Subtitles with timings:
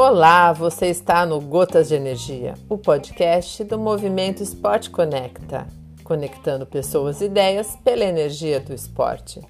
[0.00, 5.66] Olá, você está no Gotas de Energia, o podcast do Movimento Esporte Conecta,
[6.04, 9.40] conectando pessoas e ideias pela energia do esporte.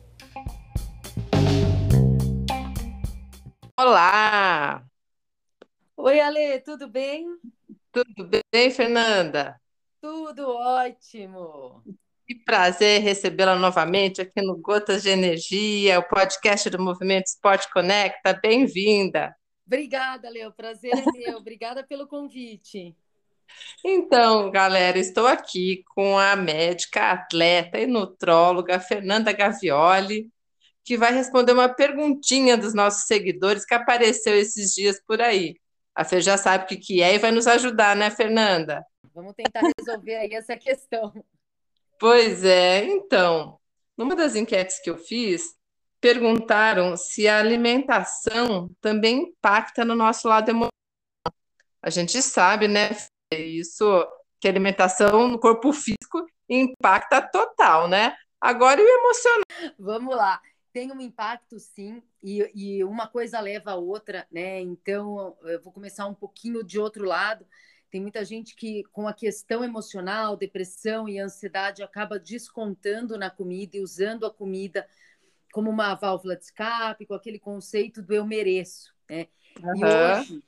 [3.78, 4.82] Olá!
[5.96, 7.26] Oi, Ale, tudo bem?
[7.92, 9.60] Tudo bem, Fernanda?
[10.00, 11.84] Tudo ótimo!
[12.28, 18.34] Que prazer recebê-la novamente aqui no Gotas de Energia, o podcast do Movimento Esporte Conecta.
[18.34, 19.34] Bem-vinda!
[19.66, 20.52] Obrigada, Leo.
[20.52, 21.38] Prazer é meu.
[21.38, 22.94] Obrigada pelo convite.
[23.82, 30.30] Então, galera, estou aqui com a médica, atleta e nutróloga Fernanda Gavioli,
[30.84, 35.56] que vai responder uma perguntinha dos nossos seguidores que apareceu esses dias por aí.
[35.94, 38.84] A Fê já sabe o que é e vai nos ajudar, né, Fernanda?
[39.14, 41.10] Vamos tentar resolver aí essa questão.
[41.98, 43.58] Pois é, então,
[43.96, 45.56] numa das enquetes que eu fiz,
[46.00, 50.70] perguntaram se a alimentação também impacta no nosso lado emocional.
[51.82, 52.90] A gente sabe, né,
[53.32, 53.84] isso,
[54.40, 58.16] que a alimentação no corpo físico impacta total, né?
[58.40, 59.74] Agora e o emocional?
[59.78, 60.40] Vamos lá.
[60.72, 64.60] Tem um impacto, sim, e, e uma coisa leva a outra, né?
[64.60, 67.44] Então, eu vou começar um pouquinho de outro lado.
[67.90, 73.76] Tem muita gente que, com a questão emocional, depressão e ansiedade, acaba descontando na comida
[73.76, 74.86] e usando a comida
[75.52, 78.94] como uma válvula de escape, com aquele conceito do eu mereço.
[79.08, 79.28] Né?
[79.62, 79.76] Uhum.
[79.76, 80.44] E hoje,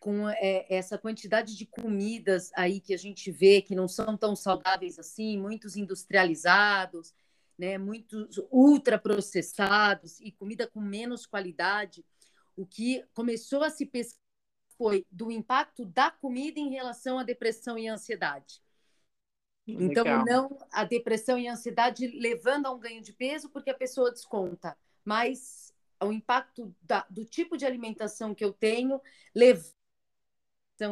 [0.00, 4.36] com é, essa quantidade de comidas aí que a gente vê que não são tão
[4.36, 7.14] saudáveis assim, muitos industrializados,
[7.58, 12.02] né, muitos ultraprocessados e comida com menos qualidade,
[12.56, 14.29] o que começou a se pesquisar
[14.80, 18.62] foi do impacto da comida em relação à depressão e ansiedade.
[19.68, 20.24] Então, Legal.
[20.24, 24.10] não a depressão e a ansiedade levando a um ganho de peso porque a pessoa
[24.10, 25.70] desconta, mas
[26.02, 28.98] o impacto da, do tipo de alimentação que eu tenho
[29.34, 29.70] levando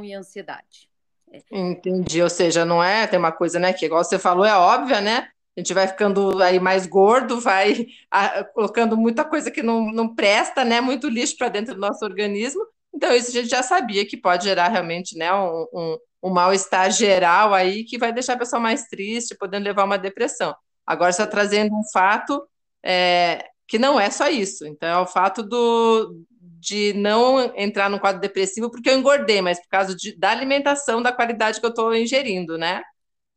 [0.04, 0.90] e ansiedade.
[1.32, 1.42] É.
[1.50, 5.00] Entendi, ou seja, não é, tem uma coisa, né, que igual você falou, é óbvia,
[5.00, 5.30] né?
[5.56, 10.14] A gente vai ficando aí mais gordo, vai a, colocando muita coisa que não, não
[10.14, 10.78] presta, né?
[10.82, 12.62] Muito lixo para dentro do nosso organismo.
[12.98, 16.90] Então, isso a gente já sabia que pode gerar realmente né, um, um, um mal-estar
[16.90, 20.52] geral aí que vai deixar a pessoa mais triste, podendo levar uma depressão.
[20.84, 22.44] Agora está trazendo um fato
[22.84, 24.66] é, que não é só isso.
[24.66, 29.60] Então, é o fato do, de não entrar no quadro depressivo porque eu engordei, mas
[29.60, 32.82] por causa de, da alimentação, da qualidade que eu estou ingerindo, né?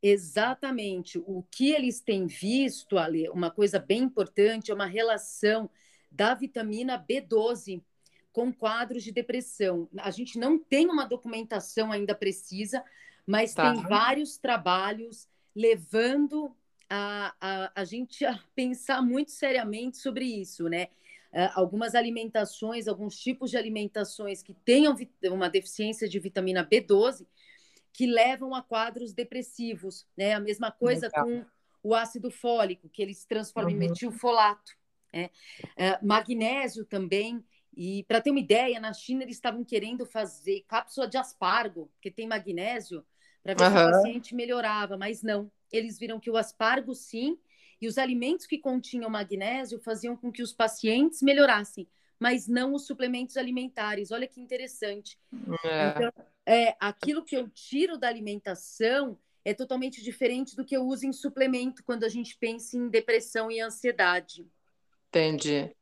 [0.02, 1.18] Exatamente.
[1.24, 5.70] O que eles têm visto, Ali, uma coisa bem importante, é uma relação
[6.10, 7.80] da vitamina B12
[8.32, 9.88] com quadros de depressão.
[9.98, 12.82] A gente não tem uma documentação ainda precisa,
[13.26, 13.72] mas tá.
[13.72, 16.56] tem vários trabalhos levando
[16.88, 20.88] a, a, a gente a pensar muito seriamente sobre isso, né?
[21.32, 24.94] Uh, algumas alimentações, alguns tipos de alimentações que tenham
[25.30, 27.26] uma deficiência de vitamina B12
[27.92, 30.34] que levam a quadros depressivos, né?
[30.34, 31.24] A mesma coisa Legal.
[31.24, 31.46] com
[31.82, 33.76] o ácido fólico, que ele se transforma uhum.
[33.76, 34.72] em metilfolato.
[35.12, 35.30] Né?
[35.76, 41.08] Uh, magnésio também e para ter uma ideia, na China eles estavam querendo fazer cápsula
[41.08, 43.04] de aspargo, que tem magnésio,
[43.42, 43.70] para ver uhum.
[43.70, 45.50] se o paciente melhorava, mas não.
[45.70, 47.38] Eles viram que o aspargo sim,
[47.80, 51.88] e os alimentos que continham magnésio faziam com que os pacientes melhorassem,
[52.18, 54.12] mas não os suplementos alimentares.
[54.12, 55.18] Olha que interessante.
[55.64, 55.88] É.
[55.88, 56.12] Então,
[56.46, 61.12] é, aquilo que eu tiro da alimentação é totalmente diferente do que eu uso em
[61.12, 64.46] suplemento quando a gente pensa em depressão e ansiedade.
[65.08, 65.74] Entendi.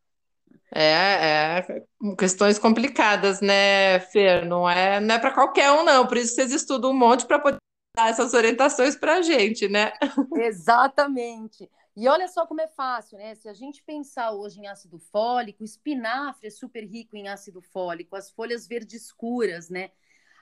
[0.72, 1.84] É, é
[2.16, 4.46] questões complicadas, né, Fer?
[4.46, 6.06] Não é, não é para qualquer um, não.
[6.06, 7.58] Por isso vocês estudam um monte para poder
[7.96, 9.92] dar essas orientações para a gente, né?
[10.36, 11.68] Exatamente.
[11.96, 13.34] E olha só como é fácil, né?
[13.34, 18.14] Se a gente pensar hoje em ácido fólico, espinafre é super rico em ácido fólico,
[18.14, 19.90] as folhas verdes escuras, né?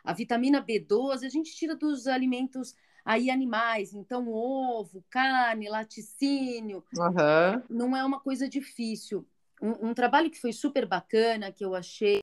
[0.04, 6.84] A vitamina B12 a gente tira dos alimentos aí animais, então ovo, carne, laticínio.
[6.96, 7.62] Uhum.
[7.70, 9.26] Não é uma coisa difícil
[9.60, 12.20] um, um trabalho que foi super bacana, que eu achei,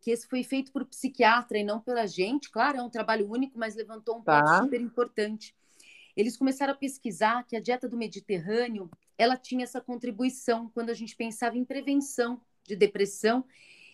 [0.00, 2.50] que esse foi feito por psiquiatra e não pela gente.
[2.50, 4.42] Claro, é um trabalho único, mas levantou um tá.
[4.42, 5.54] ponto super importante.
[6.16, 10.94] Eles começaram a pesquisar que a dieta do Mediterrâneo ela tinha essa contribuição quando a
[10.94, 13.44] gente pensava em prevenção de depressão,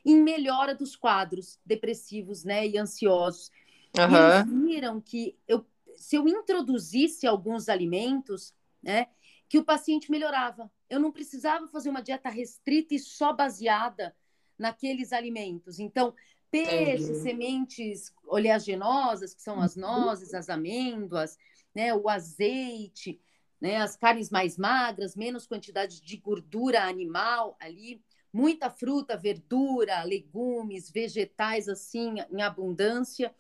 [0.05, 3.51] em melhora dos quadros depressivos, né, e ansiosos.
[3.97, 4.11] Uhum.
[4.11, 5.65] E eles viram que eu,
[5.97, 9.09] se eu introduzisse alguns alimentos, né,
[9.49, 10.71] que o paciente melhorava.
[10.91, 14.15] Eu não precisava fazer uma dieta restrita e só baseada
[14.59, 15.79] naqueles alimentos.
[15.79, 16.15] Então,
[16.51, 19.83] peixe, sementes oleaginosas, que são as uhum.
[19.83, 21.39] nozes, as amêndoas,
[21.75, 23.21] né, o azeite,
[23.61, 23.77] né?
[23.77, 28.03] As carnes mais magras, menos quantidade de gordura animal ali,
[28.33, 33.35] muita fruta, verdura, legumes, vegetais assim em abundância,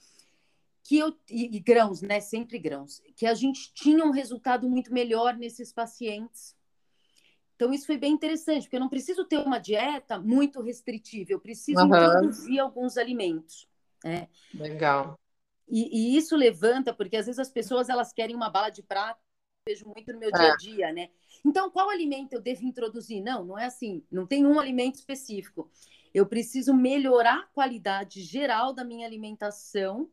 [0.82, 2.20] que eu e, e grãos, né?
[2.20, 6.54] Sempre grãos, que a gente tinha um resultado muito melhor nesses pacientes.
[7.60, 11.38] Então, isso foi bem interessante, porque eu não preciso ter uma dieta muito restritiva, eu
[11.38, 11.88] preciso uhum.
[11.88, 13.68] introduzir alguns alimentos.
[14.02, 14.28] Né?
[14.54, 15.20] Legal.
[15.68, 19.20] E, e, isso levanta, porque às vezes as pessoas elas querem uma bala de prata,
[19.68, 20.32] vejo muito no meu é.
[20.32, 21.10] dia a dia, né?
[21.44, 23.22] Então, qual alimento eu devo introduzir?
[23.22, 25.70] Não, não é assim, não tem um alimento específico.
[26.14, 30.10] Eu preciso melhorar a qualidade geral da minha alimentação,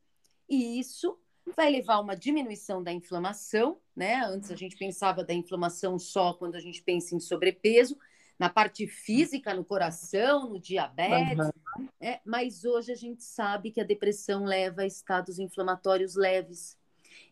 [0.50, 1.18] e isso
[1.56, 4.22] vai levar a uma diminuição da inflamação, né?
[4.26, 7.98] Antes a gente pensava da inflamação só quando a gente pensa em sobrepeso,
[8.38, 11.88] na parte física, no coração, no diabetes, uhum.
[12.00, 12.20] né?
[12.24, 16.78] mas hoje a gente sabe que a depressão leva a estados inflamatórios leves.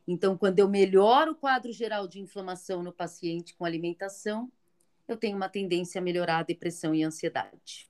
[0.08, 4.52] Então, quando eu melhoro o quadro geral de inflamação no paciente com alimentação,
[5.08, 7.88] eu tenho uma tendência a melhorar a depressão e a ansiedade.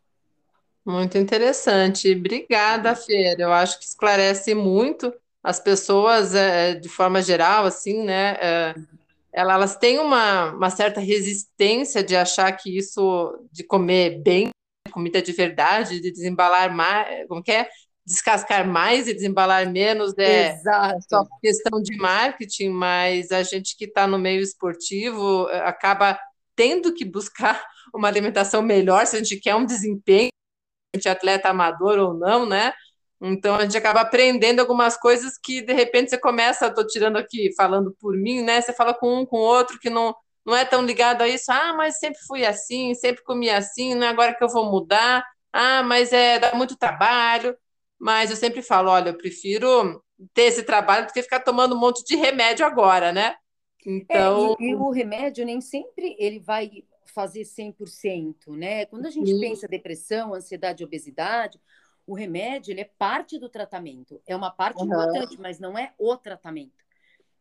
[0.86, 2.12] Muito interessante.
[2.13, 3.39] Obrigada, Fer.
[3.39, 5.13] Eu acho que esclarece muito
[5.45, 8.75] as pessoas, é, de forma geral, assim, né, é,
[9.31, 14.50] elas têm uma, uma certa resistência de achar que isso, de comer bem,
[14.92, 17.68] comida de verdade, de desembalar mais, como que é?
[18.03, 21.00] Descascar mais e desembalar menos é Exato.
[21.07, 26.18] só questão de marketing, mas a gente que está no meio esportivo acaba
[26.56, 27.63] tendo que buscar
[27.94, 30.30] uma alimentação melhor se a gente quer um desempenho
[31.00, 32.74] de atleta amador ou não, né?
[33.21, 37.53] Então a gente acaba aprendendo algumas coisas que de repente você começa, estou tirando aqui,
[37.56, 38.62] falando por mim, né?
[38.62, 40.15] Você fala com um, com outro que não,
[40.45, 41.51] não é tão ligado a isso.
[41.51, 45.25] Ah, mas sempre fui assim, sempre comi assim, não é agora que eu vou mudar.
[45.51, 47.56] Ah, mas é dá muito trabalho.
[47.97, 50.03] Mas eu sempre falo, olha, eu prefiro
[50.33, 53.35] ter esse trabalho do que ficar tomando um monte de remédio agora, né?
[53.85, 56.83] Então, é, e, e o remédio nem sempre ele vai
[57.13, 58.85] fazer 100%, né?
[58.88, 59.39] Quando a gente Sim.
[59.39, 61.59] pensa depressão, ansiedade, obesidade,
[62.07, 64.88] o remédio ele é parte do tratamento, é uma parte uhum.
[64.88, 66.86] importante, mas não é o tratamento.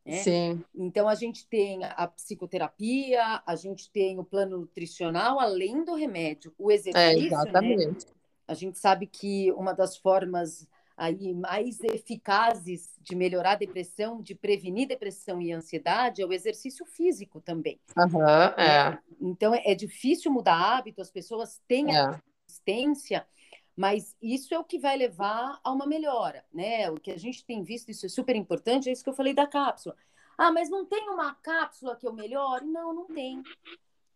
[0.05, 0.17] Né?
[0.17, 0.65] Sim.
[0.75, 6.55] Então a gente tem a psicoterapia, a gente tem o plano nutricional, além do remédio,
[6.59, 7.01] o é, exercício.
[7.01, 8.07] É, exatamente.
[8.07, 8.13] Né?
[8.47, 14.35] A gente sabe que uma das formas aí mais eficazes de melhorar a depressão, de
[14.35, 17.81] prevenir depressão e ansiedade é o exercício físico também.
[17.97, 18.99] Uhum, é.
[19.21, 21.99] Então é, é, difícil mudar hábito, as pessoas têm é.
[21.99, 23.27] a resistência
[23.77, 26.91] mas isso é o que vai levar a uma melhora, né?
[26.91, 29.35] O que a gente tem visto, isso é super importante, é isso que eu falei
[29.35, 29.97] da cápsula.
[30.39, 32.65] Ah, mas não tem uma cápsula que eu melhore?
[32.67, 33.43] Não, não tem.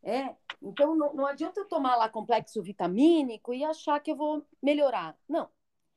[0.02, 4.44] É, então não, não adianta eu tomar lá complexo vitamínico e achar que eu vou
[4.62, 5.16] melhorar.
[5.28, 5.49] Não.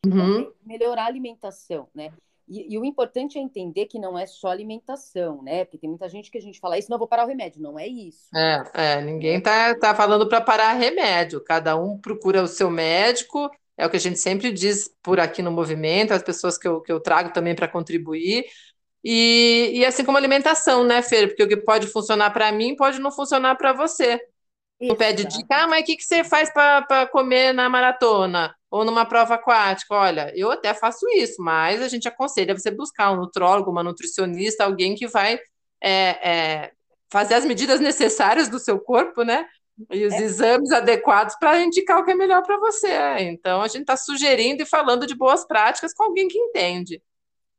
[0.05, 0.51] Uhum.
[0.63, 2.11] Melhorar a alimentação, né?
[2.51, 5.63] E, e, o importante é entender que não é só alimentação, né?
[5.63, 7.62] Porque tem muita gente que a gente fala isso, não vou parar o remédio.
[7.62, 8.27] Não é isso.
[8.36, 11.42] É, é ninguém tá, tá falando para parar remédio.
[11.42, 13.50] Cada um procura o seu médico.
[13.77, 16.81] É o que a gente sempre diz por aqui no movimento, as pessoas que eu,
[16.81, 18.44] que eu trago também para contribuir.
[19.01, 21.30] E, e assim como alimentação, né, Fer?
[21.30, 24.19] Porque o que pode funcionar para mim pode não funcionar para você.
[24.80, 28.54] Não pede dica, ah, mas o que, que você faz para comer na maratona?
[28.71, 29.94] Ou numa prova aquática?
[29.94, 34.63] Olha, eu até faço isso, mas a gente aconselha você buscar um nutrólogo, uma nutricionista,
[34.63, 35.38] alguém que vai
[35.81, 36.71] é, é,
[37.12, 39.45] fazer as medidas necessárias do seu corpo, né?
[39.91, 40.21] E os é.
[40.21, 42.95] exames adequados para indicar o que é melhor para você.
[43.19, 47.01] Então, a gente está sugerindo e falando de boas práticas com alguém que entende.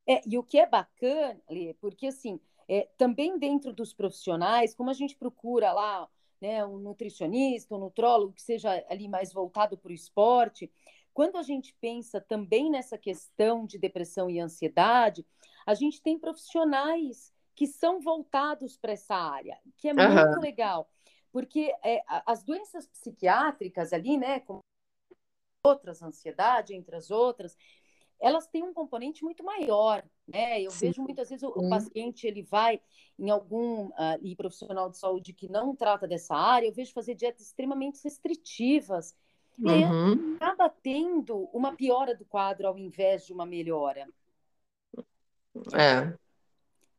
[0.08, 4.90] É, e o que é bacana, Lê, porque assim, é, também dentro dos profissionais, como
[4.90, 6.08] a gente procura lá
[6.40, 10.70] né, um nutricionista, um nutrólogo que seja ali mais voltado para o esporte.
[11.12, 15.26] Quando a gente pensa também nessa questão de depressão e ansiedade,
[15.66, 20.14] a gente tem profissionais que são voltados para essa área, que é uhum.
[20.14, 20.88] muito legal,
[21.30, 24.60] porque é, as doenças psiquiátricas ali, né, como
[25.64, 27.56] outras, ansiedade, entre as outras,
[28.20, 30.62] elas têm um componente muito maior, né?
[30.62, 30.86] Eu Sim.
[30.86, 32.80] vejo muitas vezes o, o, paciente ele vai
[33.18, 37.46] em algum uh, profissional de saúde que não trata dessa área, eu vejo fazer dietas
[37.46, 39.14] extremamente restritivas
[39.58, 40.36] e uhum.
[40.40, 44.08] acaba tendo uma piora do quadro ao invés de uma melhora.
[45.74, 46.12] É.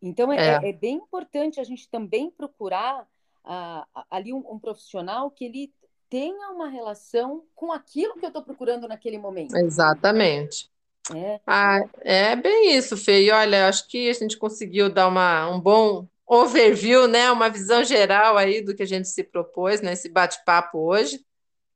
[0.01, 0.69] Então é, é.
[0.69, 3.07] é bem importante a gente também procurar
[3.45, 5.73] uh, ali um, um profissional que ele
[6.09, 9.55] tenha uma relação com aquilo que eu estou procurando naquele momento.
[9.55, 10.71] Exatamente.
[11.13, 11.39] É.
[11.45, 13.23] Ah, é bem isso, Fê.
[13.23, 17.31] E olha, acho que a gente conseguiu dar uma, um bom overview, né?
[17.31, 21.23] Uma visão geral aí do que a gente se propôs nesse bate-papo hoje.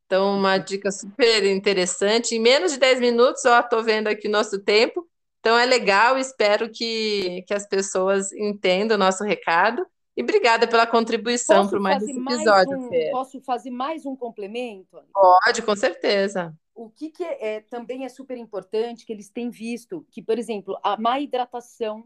[0.08, 2.34] Então, uma dica super interessante.
[2.34, 5.06] Em menos de 10 minutos, ó, estou vendo aqui o nosso tempo.
[5.42, 9.86] Então, é legal, espero que, que as pessoas entendam o nosso recado.
[10.16, 12.80] E obrigada pela contribuição para mais esse episódio.
[12.80, 14.98] Um, posso fazer mais um complemento?
[15.14, 16.56] Pode, com certeza.
[16.74, 20.40] O que, que é, é, também é super importante que eles têm visto que, por
[20.40, 22.00] exemplo, a má hidratação,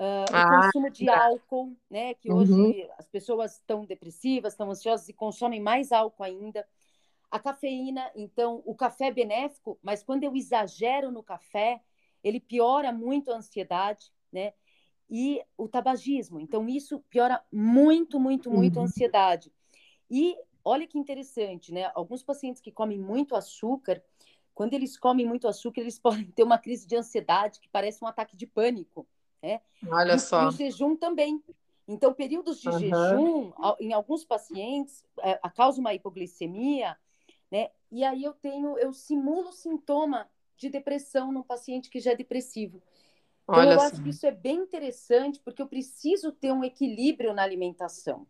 [0.00, 1.26] uh, ah, o consumo de tá.
[1.26, 2.14] álcool, né?
[2.14, 2.88] Que hoje uhum.
[2.98, 6.66] as pessoas estão depressivas, estão ansiosas e consomem mais álcool ainda.
[7.30, 11.82] A cafeína, então, o café é benéfico, mas quando eu exagero no café,
[12.24, 14.52] ele piora muito a ansiedade, né?
[15.10, 16.40] E o tabagismo.
[16.40, 18.82] Então, isso piora muito, muito, muito uhum.
[18.82, 19.52] a ansiedade.
[20.10, 21.90] E olha que interessante, né?
[21.94, 24.02] Alguns pacientes que comem muito açúcar,
[24.54, 28.08] quando eles comem muito açúcar, eles podem ter uma crise de ansiedade que parece um
[28.08, 29.06] ataque de pânico,
[29.42, 29.60] né?
[29.86, 30.44] Olha e, só.
[30.44, 31.42] E o jejum também.
[31.86, 32.78] Então, períodos de uhum.
[32.78, 36.98] jejum, em alguns pacientes, é, causa uma hipoglicemia,
[37.50, 37.70] né?
[37.90, 42.82] E aí eu tenho, eu simulo sintoma de depressão num paciente que já é depressivo.
[43.44, 47.32] Então, Olha eu acho que isso é bem interessante, porque eu preciso ter um equilíbrio
[47.32, 48.26] na alimentação.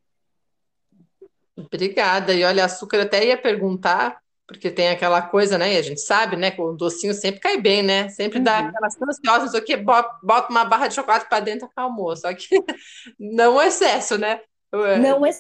[1.57, 2.33] Obrigada.
[2.33, 5.75] E olha, açúcar até ia perguntar, porque tem aquela coisa, né?
[5.75, 6.53] E a gente sabe, né?
[6.53, 8.09] Que o docinho sempre cai bem, né?
[8.11, 8.45] Sempre uhum.
[8.45, 12.15] dá aquelas ansiosas, o que bota uma barra de chocolate para dentro, acalmou.
[12.17, 12.47] Só que
[13.19, 14.41] não excesso, né?
[14.73, 15.31] Não é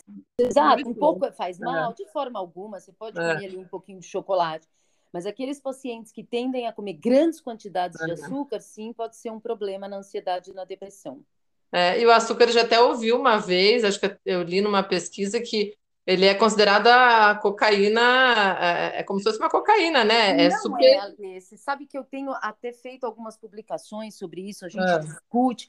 [0.40, 1.94] exato, um pouco faz mal, é.
[1.94, 3.35] de forma alguma, você pode é.
[3.35, 4.66] comer ali um pouquinho de chocolate,
[5.12, 9.40] mas aqueles pacientes que tendem a comer grandes quantidades de açúcar, sim, pode ser um
[9.40, 11.23] problema na ansiedade e na depressão.
[11.70, 15.40] É, e o açúcar já até ouviu uma vez, acho que eu li numa pesquisa
[15.40, 20.47] que ele é considerado a cocaína, é, é como se fosse uma cocaína, né?
[20.47, 20.82] É Não super...
[20.82, 24.99] é, Você sabe que eu tenho até feito algumas publicações sobre isso, a gente é.
[25.00, 25.68] discute,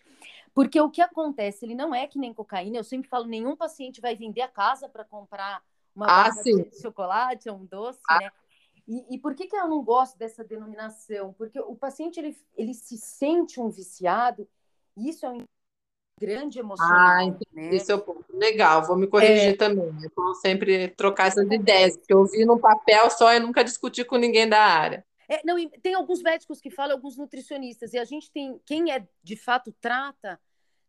[0.60, 4.02] porque o que acontece, ele não é que nem cocaína, eu sempre falo, nenhum paciente
[4.02, 5.64] vai vender a casa para comprar
[5.96, 8.20] uma ah, barra de chocolate ou um doce, ah.
[8.20, 8.30] né?
[8.86, 11.32] E, e, por que, que eu não gosto dessa denominação?
[11.32, 14.46] Porque o paciente, ele, ele se sente um viciado,
[14.98, 15.44] e isso é um
[16.20, 16.86] grande emoção.
[16.86, 17.20] Ah,
[17.54, 17.74] né?
[17.74, 19.56] Isso é um ponto legal, vou me corrigir é...
[19.56, 19.96] também.
[20.04, 24.04] Eu vou sempre trocar essas ideias, porque eu vi no papel só e nunca discuti
[24.04, 25.06] com ninguém da área.
[25.30, 29.08] É, não, tem alguns médicos que falam, alguns nutricionistas, e a gente tem, quem é
[29.24, 30.38] de fato trata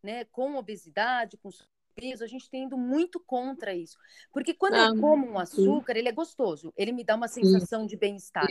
[0.02, 1.50] né, com obesidade, com
[1.95, 3.97] peso, a gente tem ido muito contra isso.
[4.33, 5.99] Porque quando ah, eu como um açúcar, sim.
[5.99, 7.87] ele é gostoso, ele me dá uma sensação sim.
[7.88, 8.47] de bem-estar.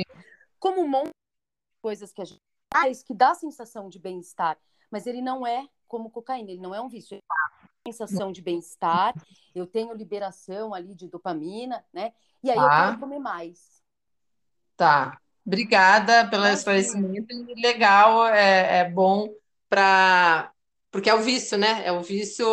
[0.59, 2.41] Como um monte de coisas que a gente
[2.71, 4.57] faz que dá sensação de bem-estar,
[4.91, 7.15] mas ele não é como cocaína, ele não é um vício.
[7.15, 7.23] Ele
[7.85, 9.15] é sensação de bem-estar,
[9.55, 12.13] eu tenho liberação ali de dopamina, né?
[12.43, 12.63] E aí tá.
[12.63, 13.81] eu quero comer mais.
[14.77, 15.19] Tá.
[15.45, 17.33] Obrigada pelo esclarecimento.
[17.57, 19.33] Legal, é, é bom
[19.67, 20.51] para.
[20.91, 21.83] Porque é o vício, né?
[21.85, 22.47] É o vício.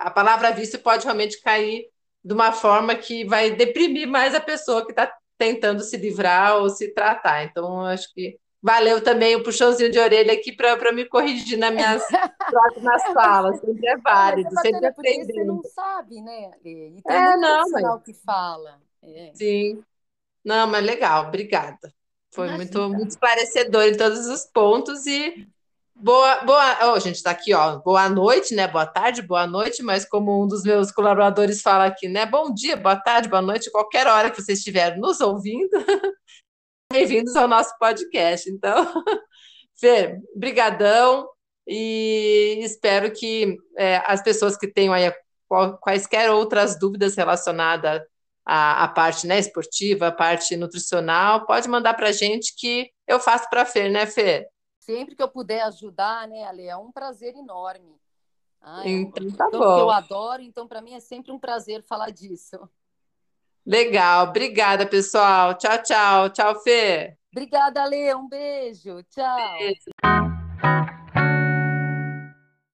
[0.00, 1.86] A palavra vício pode realmente cair
[2.24, 6.70] de uma forma que vai deprimir mais a pessoa que está tentando se livrar ou
[6.70, 7.44] se tratar.
[7.44, 12.02] Então, acho que Valeu também o puxãozinho de orelha aqui para me corrigir nas minhas
[12.82, 13.60] nas falas.
[13.60, 15.26] Sempre é válido, é sempre aprendendo.
[15.26, 16.50] Você não sabe, né?
[16.64, 18.02] E tem é, não, mas...
[18.02, 18.80] que fala.
[19.02, 19.30] É.
[19.34, 19.82] Sim.
[20.44, 21.94] Não, mas legal, obrigada.
[22.32, 25.48] Foi muito, muito esclarecedor em todos os pontos e
[25.98, 26.92] boa, boa.
[26.92, 27.78] Oh, gente, está aqui, ó.
[27.78, 28.68] Boa noite, né?
[28.68, 32.24] Boa tarde, boa noite, mas como um dos meus colaboradores fala aqui, né?
[32.24, 35.70] Bom dia, boa tarde, boa noite, qualquer hora que vocês estiverem nos ouvindo.
[36.92, 38.48] Bem-vindos ao nosso podcast.
[38.48, 38.86] Então,
[39.78, 41.28] Fê, brigadão
[41.66, 45.12] e espero que é, as pessoas que tenham aí
[45.80, 48.02] quaisquer outras dúvidas relacionadas
[48.44, 53.20] à, à parte né, esportiva, à parte nutricional, pode mandar para a gente que eu
[53.20, 54.46] faço para a Fê, né, Fê?
[54.88, 57.94] Sempre que eu puder ajudar, né, Ale, é um prazer enorme.
[58.58, 59.78] Ah, então, tá então, bom.
[59.80, 62.58] eu adoro, então para mim é sempre um prazer falar disso.
[63.66, 65.52] Legal, obrigada, pessoal.
[65.58, 66.30] Tchau, tchau.
[66.30, 67.18] Tchau, Fê.
[67.30, 68.14] Obrigada, Lê.
[68.14, 69.02] Um beijo.
[69.10, 69.58] Tchau.
[69.58, 70.17] Beijo.